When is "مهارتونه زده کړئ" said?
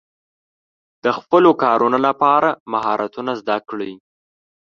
2.73-3.93